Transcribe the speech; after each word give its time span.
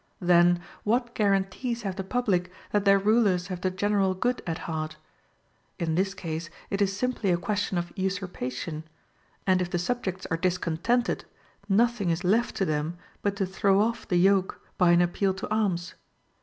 Then, 0.19 0.61
what 0.83 1.13
guarantees 1.13 1.83
have 1.83 1.95
the 1.95 2.03
public 2.03 2.51
that 2.71 2.85
their 2.85 2.97
rulers 2.97 3.49
have 3.49 3.61
the 3.61 3.69
general 3.69 4.15
good 4.15 4.41
at 4.47 4.57
heart? 4.65 4.97
In 5.77 5.93
this 5.93 6.15
case 6.15 6.49
it 6.71 6.81
is 6.81 6.97
simply 6.97 7.29
a 7.31 7.37
question 7.37 7.77
of 7.77 7.93
usurpation; 7.95 8.83
and 9.45 9.61
if 9.61 9.69
the 9.69 9.77
subjects 9.77 10.25
are 10.31 10.37
discontented, 10.37 11.25
nothing 11.69 12.09
is 12.09 12.23
left 12.23 12.55
to 12.55 12.65
them 12.65 12.97
but 13.21 13.35
to 13.35 13.45
throw 13.45 13.79
off 13.79 14.07
the 14.07 14.17
yoke, 14.17 14.59
by 14.75 14.89
an 14.89 15.01
appeal 15.03 15.35
to 15.35 15.47
arms. 15.53 15.93